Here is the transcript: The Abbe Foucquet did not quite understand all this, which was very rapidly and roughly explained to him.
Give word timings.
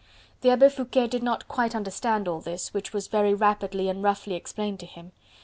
The 0.41 0.49
Abbe 0.49 0.67
Foucquet 0.71 1.05
did 1.07 1.21
not 1.21 1.47
quite 1.47 1.75
understand 1.75 2.27
all 2.27 2.41
this, 2.41 2.73
which 2.73 2.91
was 2.91 3.05
very 3.05 3.35
rapidly 3.35 3.87
and 3.87 4.01
roughly 4.01 4.33
explained 4.33 4.79
to 4.79 4.87
him. 4.87 5.11